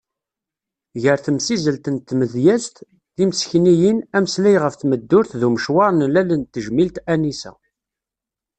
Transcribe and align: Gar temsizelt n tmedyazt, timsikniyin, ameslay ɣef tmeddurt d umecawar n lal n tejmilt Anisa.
Gar 1.01 1.19
temsizelt 1.25 1.85
n 1.95 1.97
tmedyazt, 2.07 2.75
timsikniyin, 3.15 3.97
ameslay 4.17 4.55
ɣef 4.59 4.75
tmeddurt 4.75 5.31
d 5.39 5.41
umecawar 5.47 5.91
n 5.93 6.05
lal 6.13 6.29
n 6.35 6.41
tejmilt 6.43 6.97
Anisa. 7.13 7.51